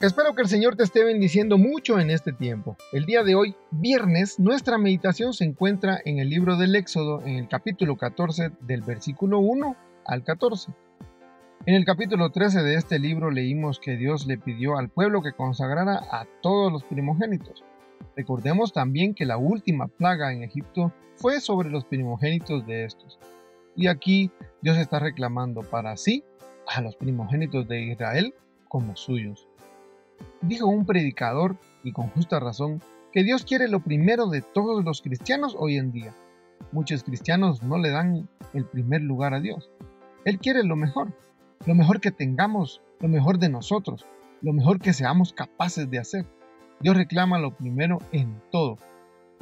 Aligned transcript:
Espero 0.00 0.34
que 0.34 0.40
el 0.40 0.48
Señor 0.48 0.76
te 0.76 0.82
esté 0.82 1.04
bendiciendo 1.04 1.58
mucho 1.58 1.98
en 1.98 2.08
este 2.08 2.32
tiempo. 2.32 2.74
El 2.90 3.04
día 3.04 3.22
de 3.22 3.34
hoy, 3.34 3.54
viernes, 3.70 4.38
nuestra 4.38 4.78
meditación 4.78 5.34
se 5.34 5.44
encuentra 5.44 6.00
en 6.06 6.18
el 6.18 6.30
libro 6.30 6.56
del 6.56 6.74
Éxodo, 6.74 7.20
en 7.20 7.36
el 7.36 7.48
capítulo 7.48 7.98
14, 7.98 8.50
del 8.62 8.80
versículo 8.80 9.40
1 9.40 9.76
al 10.06 10.24
14. 10.24 10.72
En 11.66 11.74
el 11.74 11.84
capítulo 11.84 12.30
13 12.30 12.62
de 12.62 12.76
este 12.76 12.98
libro 12.98 13.30
leímos 13.30 13.78
que 13.78 13.98
Dios 13.98 14.26
le 14.26 14.38
pidió 14.38 14.78
al 14.78 14.88
pueblo 14.88 15.20
que 15.20 15.34
consagrara 15.34 15.96
a 16.10 16.26
todos 16.40 16.72
los 16.72 16.82
primogénitos. 16.84 17.62
Recordemos 18.16 18.72
también 18.72 19.12
que 19.14 19.26
la 19.26 19.36
última 19.36 19.86
plaga 19.88 20.32
en 20.32 20.42
Egipto 20.42 20.94
fue 21.16 21.42
sobre 21.42 21.68
los 21.68 21.84
primogénitos 21.84 22.66
de 22.66 22.86
estos. 22.86 23.18
Y 23.76 23.88
aquí 23.88 24.30
Dios 24.62 24.78
está 24.78 24.98
reclamando 24.98 25.60
para 25.60 25.94
sí 25.98 26.24
a 26.66 26.80
los 26.80 26.96
primogénitos 26.96 27.68
de 27.68 27.82
Israel 27.82 28.32
como 28.66 28.96
suyos. 28.96 29.49
Dijo 30.42 30.66
un 30.66 30.86
predicador, 30.86 31.56
y 31.82 31.92
con 31.92 32.08
justa 32.10 32.40
razón, 32.40 32.82
que 33.12 33.24
Dios 33.24 33.44
quiere 33.44 33.68
lo 33.68 33.80
primero 33.80 34.26
de 34.26 34.42
todos 34.42 34.84
los 34.84 35.02
cristianos 35.02 35.56
hoy 35.58 35.76
en 35.76 35.92
día. 35.92 36.14
Muchos 36.72 37.02
cristianos 37.02 37.62
no 37.62 37.78
le 37.78 37.90
dan 37.90 38.28
el 38.54 38.64
primer 38.64 39.02
lugar 39.02 39.34
a 39.34 39.40
Dios. 39.40 39.70
Él 40.24 40.38
quiere 40.38 40.62
lo 40.62 40.76
mejor, 40.76 41.12
lo 41.66 41.74
mejor 41.74 42.00
que 42.00 42.10
tengamos, 42.10 42.82
lo 43.00 43.08
mejor 43.08 43.38
de 43.38 43.48
nosotros, 43.48 44.06
lo 44.42 44.52
mejor 44.52 44.78
que 44.78 44.92
seamos 44.92 45.32
capaces 45.32 45.90
de 45.90 45.98
hacer. 45.98 46.26
Dios 46.80 46.96
reclama 46.96 47.38
lo 47.38 47.54
primero 47.56 47.98
en 48.12 48.40
todo. 48.50 48.78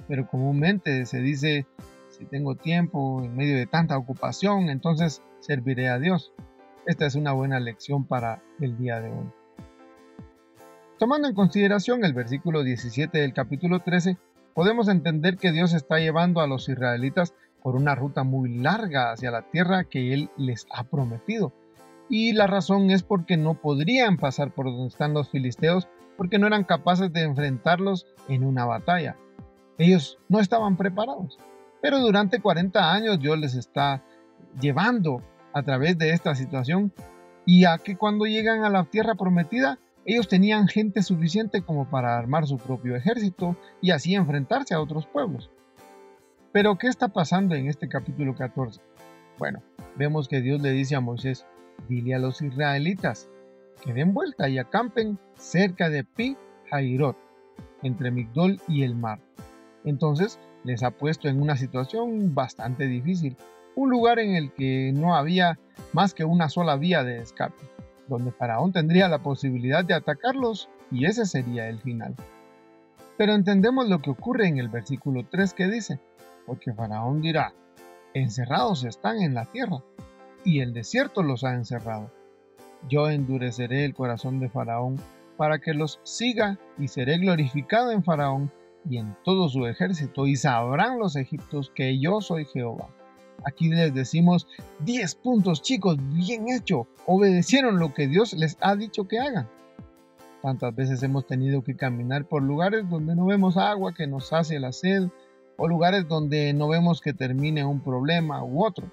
Pero 0.06 0.28
comúnmente 0.28 1.06
se 1.06 1.20
dice, 1.20 1.66
si 2.08 2.24
tengo 2.24 2.54
tiempo 2.54 3.22
en 3.22 3.36
medio 3.36 3.56
de 3.56 3.66
tanta 3.66 3.98
ocupación, 3.98 4.70
entonces 4.70 5.22
serviré 5.40 5.88
a 5.88 5.98
Dios. 5.98 6.32
Esta 6.86 7.06
es 7.06 7.14
una 7.14 7.32
buena 7.32 7.60
lección 7.60 8.06
para 8.06 8.42
el 8.60 8.78
día 8.78 9.00
de 9.00 9.10
hoy. 9.10 9.26
Tomando 10.98 11.28
en 11.28 11.34
consideración 11.34 12.04
el 12.04 12.12
versículo 12.12 12.64
17 12.64 13.18
del 13.18 13.32
capítulo 13.32 13.78
13, 13.78 14.16
podemos 14.52 14.88
entender 14.88 15.36
que 15.36 15.52
Dios 15.52 15.72
está 15.72 16.00
llevando 16.00 16.40
a 16.40 16.48
los 16.48 16.68
israelitas 16.68 17.34
por 17.62 17.76
una 17.76 17.94
ruta 17.94 18.24
muy 18.24 18.58
larga 18.58 19.12
hacia 19.12 19.30
la 19.30 19.42
tierra 19.42 19.84
que 19.84 20.12
Él 20.12 20.28
les 20.36 20.66
ha 20.74 20.82
prometido. 20.82 21.52
Y 22.08 22.32
la 22.32 22.48
razón 22.48 22.90
es 22.90 23.04
porque 23.04 23.36
no 23.36 23.54
podrían 23.54 24.16
pasar 24.16 24.52
por 24.52 24.66
donde 24.66 24.88
están 24.88 25.14
los 25.14 25.30
filisteos 25.30 25.86
porque 26.16 26.40
no 26.40 26.48
eran 26.48 26.64
capaces 26.64 27.12
de 27.12 27.22
enfrentarlos 27.22 28.08
en 28.28 28.42
una 28.42 28.64
batalla. 28.64 29.16
Ellos 29.78 30.18
no 30.28 30.40
estaban 30.40 30.76
preparados. 30.76 31.38
Pero 31.80 32.00
durante 32.00 32.40
40 32.40 32.92
años 32.92 33.20
Dios 33.20 33.38
les 33.38 33.54
está 33.54 34.02
llevando 34.60 35.22
a 35.52 35.62
través 35.62 35.96
de 35.96 36.10
esta 36.10 36.34
situación 36.34 36.92
y 37.46 37.66
a 37.66 37.78
que 37.78 37.96
cuando 37.96 38.24
llegan 38.26 38.64
a 38.64 38.70
la 38.70 38.82
tierra 38.82 39.14
prometida 39.14 39.78
ellos 40.08 40.26
tenían 40.26 40.68
gente 40.68 41.02
suficiente 41.02 41.60
como 41.60 41.90
para 41.90 42.16
armar 42.16 42.46
su 42.46 42.56
propio 42.56 42.96
ejército 42.96 43.58
y 43.82 43.90
así 43.90 44.14
enfrentarse 44.14 44.72
a 44.72 44.80
otros 44.80 45.06
pueblos. 45.06 45.50
Pero, 46.50 46.78
¿qué 46.78 46.86
está 46.86 47.08
pasando 47.08 47.54
en 47.54 47.66
este 47.68 47.90
capítulo 47.90 48.34
14? 48.34 48.80
Bueno, 49.38 49.62
vemos 49.96 50.26
que 50.26 50.40
Dios 50.40 50.62
le 50.62 50.70
dice 50.70 50.96
a 50.96 51.00
Moisés, 51.00 51.44
dile 51.90 52.14
a 52.14 52.18
los 52.18 52.40
israelitas 52.40 53.28
que 53.84 53.92
den 53.92 54.14
vuelta 54.14 54.48
y 54.48 54.56
acampen 54.56 55.18
cerca 55.36 55.90
de 55.90 56.04
Pi 56.04 56.38
Jairot, 56.70 57.18
entre 57.82 58.10
Migdol 58.10 58.62
y 58.66 58.84
el 58.84 58.94
mar. 58.94 59.20
Entonces 59.84 60.40
les 60.64 60.82
ha 60.84 60.90
puesto 60.90 61.28
en 61.28 61.42
una 61.42 61.58
situación 61.58 62.34
bastante 62.34 62.86
difícil, 62.86 63.36
un 63.76 63.90
lugar 63.90 64.20
en 64.20 64.36
el 64.36 64.52
que 64.54 64.90
no 64.94 65.14
había 65.14 65.58
más 65.92 66.14
que 66.14 66.24
una 66.24 66.48
sola 66.48 66.76
vía 66.76 67.04
de 67.04 67.18
escape 67.18 67.78
donde 68.08 68.32
Faraón 68.32 68.72
tendría 68.72 69.08
la 69.08 69.22
posibilidad 69.22 69.84
de 69.84 69.94
atacarlos 69.94 70.68
y 70.90 71.04
ese 71.04 71.26
sería 71.26 71.68
el 71.68 71.80
final. 71.80 72.14
Pero 73.16 73.34
entendemos 73.34 73.88
lo 73.88 74.00
que 74.00 74.10
ocurre 74.10 74.46
en 74.46 74.58
el 74.58 74.68
versículo 74.68 75.26
3 75.30 75.52
que 75.54 75.68
dice, 75.68 76.00
porque 76.46 76.72
Faraón 76.72 77.20
dirá, 77.20 77.52
encerrados 78.14 78.84
están 78.84 79.20
en 79.20 79.34
la 79.34 79.44
tierra, 79.44 79.82
y 80.44 80.60
el 80.60 80.72
desierto 80.72 81.22
los 81.22 81.44
ha 81.44 81.54
encerrado. 81.54 82.10
Yo 82.88 83.10
endureceré 83.10 83.84
el 83.84 83.94
corazón 83.94 84.40
de 84.40 84.48
Faraón 84.48 84.96
para 85.36 85.58
que 85.58 85.74
los 85.74 86.00
siga 86.04 86.58
y 86.78 86.88
seré 86.88 87.18
glorificado 87.18 87.90
en 87.90 88.04
Faraón 88.04 88.52
y 88.88 88.98
en 88.98 89.16
todo 89.24 89.48
su 89.48 89.66
ejército, 89.66 90.26
y 90.26 90.36
sabrán 90.36 90.98
los 90.98 91.16
egipcios 91.16 91.70
que 91.74 91.98
yo 91.98 92.20
soy 92.20 92.44
Jehová. 92.46 92.88
Aquí 93.44 93.68
les 93.68 93.94
decimos 93.94 94.46
10 94.80 95.14
puntos, 95.16 95.62
chicos, 95.62 95.96
bien 96.12 96.48
hecho. 96.48 96.86
Obedecieron 97.06 97.78
lo 97.78 97.94
que 97.94 98.08
Dios 98.08 98.32
les 98.32 98.56
ha 98.60 98.74
dicho 98.76 99.06
que 99.06 99.18
hagan. 99.18 99.48
Tantas 100.42 100.74
veces 100.74 101.02
hemos 101.02 101.26
tenido 101.26 101.62
que 101.62 101.76
caminar 101.76 102.24
por 102.24 102.42
lugares 102.42 102.88
donde 102.88 103.14
no 103.14 103.26
vemos 103.26 103.56
agua 103.56 103.94
que 103.94 104.06
nos 104.06 104.32
hace 104.32 104.58
la 104.60 104.72
sed, 104.72 105.08
o 105.56 105.66
lugares 105.66 106.06
donde 106.06 106.52
no 106.52 106.68
vemos 106.68 107.00
que 107.00 107.12
termine 107.12 107.64
un 107.64 107.80
problema 107.80 108.44
u 108.44 108.64
otro. 108.64 108.90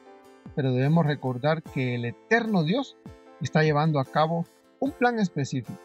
Pero 0.55 0.71
debemos 0.71 1.05
recordar 1.05 1.61
que 1.61 1.95
el 1.95 2.05
eterno 2.05 2.63
Dios 2.63 2.97
está 3.41 3.63
llevando 3.63 3.99
a 3.99 4.05
cabo 4.05 4.45
un 4.79 4.91
plan 4.91 5.19
específico, 5.19 5.79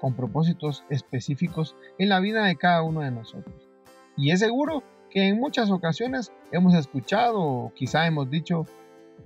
con 0.00 0.14
propósitos 0.14 0.84
específicos 0.90 1.76
en 1.98 2.08
la 2.08 2.20
vida 2.20 2.44
de 2.44 2.56
cada 2.56 2.82
uno 2.82 3.00
de 3.00 3.10
nosotros. 3.10 3.68
Y 4.16 4.30
es 4.30 4.40
seguro 4.40 4.82
que 5.16 5.28
en 5.28 5.40
muchas 5.40 5.70
ocasiones 5.70 6.30
hemos 6.52 6.74
escuchado 6.74 7.40
o 7.40 7.72
quizá 7.72 8.06
hemos 8.06 8.28
dicho, 8.28 8.66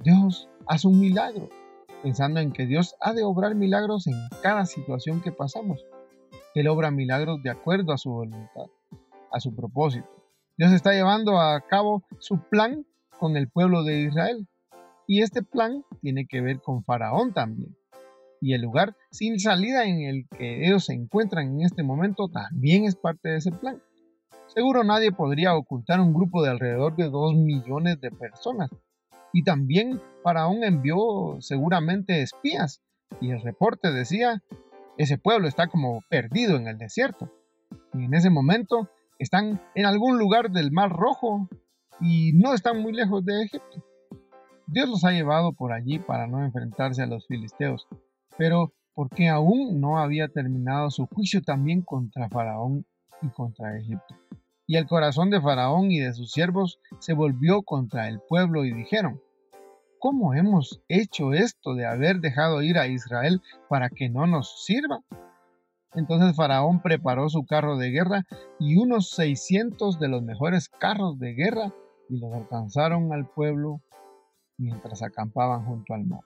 Dios, 0.04 0.48
haz 0.68 0.84
un 0.84 1.00
milagro, 1.00 1.48
pensando 2.04 2.38
en 2.38 2.52
que 2.52 2.64
Dios 2.64 2.94
ha 3.00 3.12
de 3.12 3.24
obrar 3.24 3.56
milagros 3.56 4.06
en 4.06 4.14
cada 4.40 4.66
situación 4.66 5.20
que 5.20 5.32
pasamos. 5.32 5.84
Él 6.54 6.68
obra 6.68 6.92
milagros 6.92 7.42
de 7.42 7.50
acuerdo 7.50 7.92
a 7.92 7.98
su 7.98 8.08
voluntad, 8.08 8.66
a 9.32 9.40
su 9.40 9.52
propósito. 9.52 10.06
Dios 10.56 10.70
está 10.70 10.92
llevando 10.92 11.40
a 11.40 11.60
cabo 11.62 12.04
su 12.20 12.38
plan 12.38 12.86
con 13.18 13.36
el 13.36 13.48
pueblo 13.48 13.82
de 13.82 14.02
Israel. 14.02 14.46
Y 15.08 15.22
este 15.22 15.42
plan 15.42 15.84
tiene 16.02 16.24
que 16.28 16.40
ver 16.40 16.60
con 16.60 16.84
Faraón 16.84 17.34
también. 17.34 17.76
Y 18.40 18.54
el 18.54 18.62
lugar 18.62 18.94
sin 19.10 19.40
salida 19.40 19.86
en 19.86 20.02
el 20.02 20.28
que 20.38 20.68
ellos 20.68 20.84
se 20.84 20.94
encuentran 20.94 21.48
en 21.48 21.62
este 21.62 21.82
momento 21.82 22.28
también 22.28 22.84
es 22.84 22.94
parte 22.94 23.28
de 23.30 23.38
ese 23.38 23.50
plan. 23.50 23.82
Seguro 24.54 24.82
nadie 24.82 25.12
podría 25.12 25.54
ocultar 25.54 26.00
un 26.00 26.12
grupo 26.12 26.42
de 26.42 26.50
alrededor 26.50 26.96
de 26.96 27.08
2 27.08 27.36
millones 27.36 28.00
de 28.00 28.10
personas. 28.10 28.68
Y 29.32 29.44
también 29.44 30.02
Faraón 30.24 30.64
envió 30.64 31.36
seguramente 31.38 32.20
espías 32.20 32.82
y 33.20 33.30
el 33.30 33.40
reporte 33.42 33.92
decía, 33.92 34.42
ese 34.98 35.18
pueblo 35.18 35.46
está 35.46 35.68
como 35.68 36.02
perdido 36.10 36.56
en 36.56 36.66
el 36.66 36.78
desierto. 36.78 37.30
Y 37.94 38.06
en 38.06 38.14
ese 38.14 38.28
momento 38.28 38.88
están 39.20 39.62
en 39.76 39.86
algún 39.86 40.18
lugar 40.18 40.50
del 40.50 40.72
Mar 40.72 40.90
Rojo 40.90 41.48
y 42.00 42.32
no 42.32 42.53
están 42.53 42.82
muy 42.82 42.92
lejos 42.92 43.24
de 43.24 43.44
Egipto. 43.44 43.84
Dios 44.66 44.88
los 44.88 45.04
ha 45.04 45.12
llevado 45.12 45.53
por 45.53 45.72
allí 45.72 46.00
para 46.00 46.26
no 46.26 46.44
enfrentarse 46.44 47.03
a 47.03 47.06
los 47.06 47.24
filisteos, 47.28 47.86
pero 48.36 48.72
porque 48.94 49.28
aún 49.28 49.80
no 49.80 49.98
había 49.98 50.26
terminado 50.26 50.91
su 50.91 51.06
juicio 51.06 51.41
también 51.41 51.82
contra 51.82 52.28
Faraón 52.28 52.84
y 53.22 53.28
contra 53.28 53.78
Egipto. 53.78 54.19
Y 54.70 54.76
el 54.76 54.86
corazón 54.86 55.30
de 55.30 55.40
Faraón 55.40 55.90
y 55.90 55.98
de 55.98 56.12
sus 56.12 56.30
siervos 56.30 56.78
se 57.00 57.12
volvió 57.12 57.62
contra 57.62 58.06
el 58.06 58.20
pueblo 58.20 58.64
y 58.64 58.72
dijeron, 58.72 59.20
¿cómo 59.98 60.32
hemos 60.32 60.80
hecho 60.86 61.32
esto 61.32 61.74
de 61.74 61.86
haber 61.86 62.20
dejado 62.20 62.62
ir 62.62 62.78
a 62.78 62.86
Israel 62.86 63.42
para 63.68 63.90
que 63.90 64.08
no 64.08 64.28
nos 64.28 64.64
sirva? 64.64 65.00
Entonces 65.96 66.36
Faraón 66.36 66.82
preparó 66.82 67.28
su 67.28 67.44
carro 67.46 67.78
de 67.78 67.90
guerra 67.90 68.26
y 68.60 68.76
unos 68.76 69.10
600 69.10 69.98
de 69.98 70.06
los 70.06 70.22
mejores 70.22 70.68
carros 70.68 71.18
de 71.18 71.34
guerra 71.34 71.74
y 72.08 72.20
los 72.20 72.32
alcanzaron 72.32 73.12
al 73.12 73.26
pueblo 73.26 73.80
mientras 74.56 75.02
acampaban 75.02 75.64
junto 75.64 75.94
al 75.94 76.06
mar. 76.06 76.20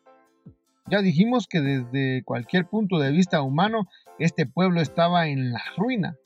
Ya 0.90 1.00
dijimos 1.00 1.46
que 1.46 1.62
desde 1.62 2.22
cualquier 2.24 2.66
punto 2.66 2.98
de 2.98 3.10
vista 3.10 3.40
humano 3.40 3.88
este 4.18 4.44
pueblo 4.44 4.82
estaba 4.82 5.28
en 5.28 5.50
la 5.50 5.62
ruina, 5.78 6.18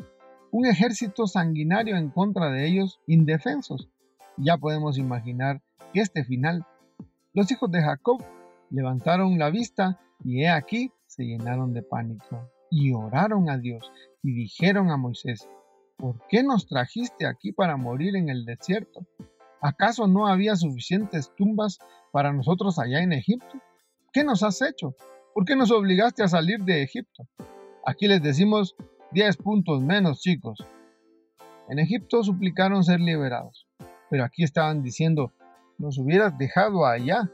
un 0.51 0.67
ejército 0.67 1.27
sanguinario 1.27 1.97
en 1.97 2.11
contra 2.11 2.51
de 2.51 2.67
ellos, 2.67 3.01
indefensos. 3.07 3.89
Ya 4.37 4.57
podemos 4.57 4.99
imaginar 4.99 5.61
este 5.95 6.25
final, 6.25 6.67
los 7.33 7.51
hijos 7.51 7.71
de 7.71 7.83
Jacob 7.83 8.23
levantaron 8.71 9.39
la 9.39 9.51
vista 9.51 10.01
y 10.25 10.43
he 10.43 10.49
aquí 10.49 10.93
se 11.07 11.25
llenaron 11.25 11.73
de 11.73 11.83
pánico. 11.83 12.51
y 12.71 12.93
oraron 12.93 13.49
a 13.49 13.57
Dios 13.57 13.91
y 14.23 14.33
dijeron 14.33 14.91
a 14.91 14.99
Moisés, 14.99 15.49
¿por 15.97 16.21
qué 16.29 16.43
nos 16.43 16.67
trajiste 16.67 17.27
aquí 17.27 17.51
para 17.51 17.79
morir 17.79 18.15
en 18.15 18.29
el 18.29 18.45
desierto? 18.45 19.07
¿Acaso 19.63 20.07
no 20.07 20.27
había 20.27 20.55
suficientes 20.55 21.33
tumbas 21.35 21.79
para 22.13 22.33
nosotros 22.33 22.79
allá 22.79 23.03
en 23.03 23.15
Egipto? 23.15 23.59
¿Qué 24.13 24.23
nos 24.23 24.43
has 24.43 24.61
hecho? 24.61 24.95
¿Por 25.35 25.47
qué 25.47 25.57
nos 25.57 25.71
obligaste 25.71 26.23
a 26.23 26.29
salir 26.29 26.61
de 26.65 26.83
Egipto? 26.83 27.27
Aquí 27.87 28.07
les 28.07 28.23
decimos 28.23 28.77
10 29.13 29.39
puntos 29.39 29.81
menos, 29.81 30.21
chicos. 30.21 30.59
En 31.69 31.79
Egipto 31.79 32.23
suplicaron 32.23 32.85
ser 32.85 33.01
liberados, 33.01 33.67
pero 34.11 34.25
aquí 34.25 34.43
estaban 34.43 34.83
diciendo, 34.83 35.33
nos 35.79 35.99
hubieras 35.99 36.37
dejado 36.37 36.87
allá. 36.87 37.31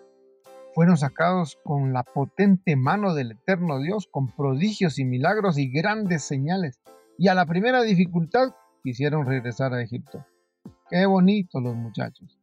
Fueron 0.74 0.96
sacados 0.96 1.58
con 1.64 1.92
la 1.92 2.02
potente 2.02 2.76
mano 2.76 3.14
del 3.14 3.32
eterno 3.32 3.80
Dios, 3.80 4.08
con 4.10 4.28
prodigios 4.28 4.98
y 4.98 5.04
milagros 5.04 5.56
y 5.58 5.70
grandes 5.70 6.24
señales. 6.24 6.80
Y 7.16 7.28
a 7.28 7.34
la 7.34 7.46
primera 7.46 7.82
dificultad 7.82 8.54
quisieron 8.82 9.26
regresar 9.26 9.72
a 9.72 9.82
Egipto. 9.82 10.24
Qué 10.90 11.06
bonitos 11.06 11.62
los 11.62 11.74
muchachos. 11.74 12.38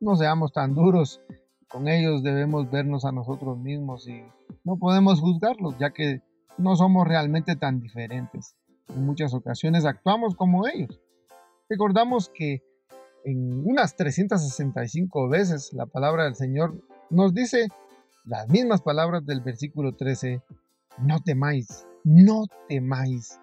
No 0.00 0.16
seamos 0.16 0.52
tan 0.52 0.74
duros. 0.74 1.20
Con 1.68 1.88
ellos 1.88 2.22
debemos 2.22 2.70
vernos 2.70 3.04
a 3.04 3.12
nosotros 3.12 3.58
mismos 3.58 4.08
y 4.08 4.22
no 4.64 4.78
podemos 4.78 5.20
juzgarlos, 5.20 5.76
ya 5.78 5.90
que 5.90 6.22
no 6.58 6.76
somos 6.76 7.06
realmente 7.06 7.56
tan 7.56 7.80
diferentes. 7.80 8.54
En 8.88 9.04
muchas 9.06 9.32
ocasiones 9.34 9.84
actuamos 9.84 10.34
como 10.34 10.66
ellos. 10.66 11.00
Recordamos 11.68 12.30
que 12.34 12.62
en 13.24 13.66
unas 13.66 13.96
365 13.96 15.28
veces 15.28 15.72
la 15.72 15.86
palabra 15.86 16.24
del 16.24 16.34
Señor 16.34 16.82
nos 17.10 17.34
dice 17.34 17.68
las 18.24 18.48
mismas 18.48 18.82
palabras 18.82 19.24
del 19.24 19.40
versículo 19.40 19.94
13, 19.94 20.42
no 20.98 21.20
temáis, 21.20 21.86
no 22.04 22.44
temáis. 22.68 23.40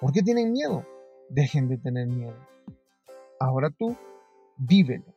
¿Por 0.00 0.12
qué 0.12 0.22
tienen 0.22 0.52
miedo? 0.52 0.84
Dejen 1.28 1.68
de 1.68 1.78
tener 1.78 2.06
miedo. 2.06 2.36
Ahora 3.40 3.70
tú, 3.70 3.96
vívelo. 4.56 5.14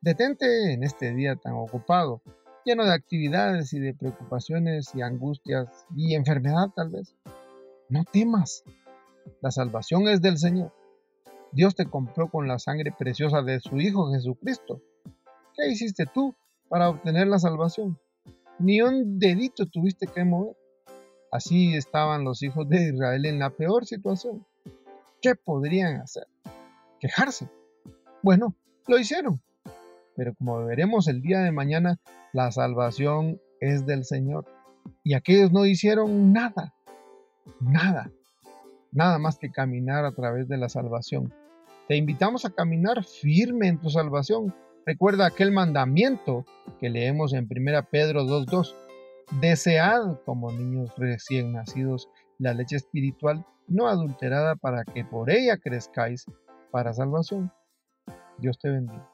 Detente 0.00 0.72
en 0.72 0.82
este 0.82 1.12
día 1.12 1.36
tan 1.36 1.54
ocupado, 1.54 2.22
lleno 2.64 2.84
de 2.84 2.94
actividades 2.94 3.72
y 3.72 3.78
de 3.78 3.94
preocupaciones 3.94 4.94
y 4.94 5.02
angustias 5.02 5.86
y 5.94 6.14
enfermedad 6.14 6.70
tal 6.74 6.90
vez. 6.90 7.14
No 7.88 8.04
temas. 8.04 8.64
La 9.40 9.50
salvación 9.50 10.08
es 10.08 10.20
del 10.20 10.38
Señor. 10.38 10.72
Dios 11.52 11.74
te 11.74 11.86
compró 11.86 12.28
con 12.30 12.48
la 12.48 12.58
sangre 12.58 12.92
preciosa 12.96 13.42
de 13.42 13.60
su 13.60 13.78
Hijo 13.78 14.10
Jesucristo. 14.12 14.82
¿Qué 15.54 15.68
hiciste 15.68 16.06
tú 16.12 16.34
para 16.68 16.88
obtener 16.88 17.28
la 17.28 17.38
salvación? 17.38 17.98
Ni 18.58 18.80
un 18.80 19.18
dedito 19.18 19.66
tuviste 19.66 20.06
que 20.06 20.24
mover. 20.24 20.56
Así 21.30 21.74
estaban 21.74 22.24
los 22.24 22.42
hijos 22.42 22.68
de 22.68 22.90
Israel 22.90 23.26
en 23.26 23.38
la 23.38 23.50
peor 23.50 23.86
situación. 23.86 24.46
¿Qué 25.20 25.34
podrían 25.34 26.00
hacer? 26.00 26.26
¿Quejarse? 27.00 27.48
Bueno, 28.22 28.54
lo 28.86 28.98
hicieron. 28.98 29.40
Pero 30.16 30.34
como 30.34 30.64
veremos 30.64 31.08
el 31.08 31.20
día 31.20 31.40
de 31.40 31.52
mañana, 31.52 31.98
la 32.32 32.50
salvación 32.52 33.40
es 33.60 33.86
del 33.86 34.04
Señor. 34.04 34.46
Y 35.02 35.14
aquellos 35.14 35.52
no 35.52 35.66
hicieron 35.66 36.32
nada. 36.32 36.74
Nada. 37.60 38.10
Nada 38.92 39.18
más 39.18 39.38
que 39.38 39.50
caminar 39.50 40.04
a 40.04 40.12
través 40.12 40.48
de 40.48 40.56
la 40.56 40.68
salvación. 40.68 41.32
Te 41.88 41.96
invitamos 41.96 42.44
a 42.44 42.50
caminar 42.50 43.04
firme 43.04 43.68
en 43.68 43.78
tu 43.78 43.90
salvación. 43.90 44.54
Recuerda 44.86 45.26
aquel 45.26 45.52
mandamiento 45.52 46.44
que 46.80 46.90
leemos 46.90 47.32
en 47.32 47.48
1 47.50 47.88
Pedro 47.90 48.24
2.2. 48.24 48.74
Desead 49.40 50.18
como 50.24 50.52
niños 50.52 50.92
recién 50.96 51.52
nacidos 51.52 52.08
la 52.38 52.52
leche 52.52 52.76
espiritual 52.76 53.44
no 53.68 53.88
adulterada 53.88 54.56
para 54.56 54.84
que 54.84 55.04
por 55.04 55.30
ella 55.30 55.56
crezcáis 55.56 56.26
para 56.70 56.92
salvación. 56.92 57.52
Dios 58.38 58.58
te 58.58 58.68
bendiga. 58.68 59.13